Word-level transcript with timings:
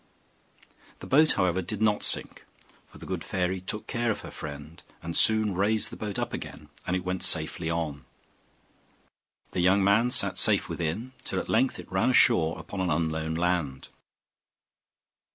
The 0.97 1.05
boat, 1.05 1.33
however, 1.33 1.61
did 1.61 1.79
not 1.79 2.01
sink, 2.01 2.43
for 2.87 2.97
the 2.97 3.05
good 3.05 3.23
fairy 3.23 3.61
took 3.61 3.85
care 3.85 4.09
of 4.09 4.21
her 4.21 4.31
friend, 4.31 4.81
and 5.03 5.15
soon 5.15 5.53
raised 5.53 5.91
the 5.91 5.95
boat 5.95 6.17
up 6.17 6.33
again, 6.33 6.69
and 6.87 6.95
it 6.95 7.05
went 7.05 7.21
safely 7.21 7.69
on. 7.69 8.05
The 9.51 9.59
young 9.61 9.83
man 9.83 10.09
sat 10.09 10.39
safe 10.39 10.67
within, 10.67 11.11
till 11.23 11.39
at 11.39 11.49
length 11.49 11.77
it 11.77 11.91
ran 11.91 12.09
ashore 12.09 12.57
upon 12.57 12.81
an 12.81 12.89
unknown 12.89 13.35
land. 13.35 13.89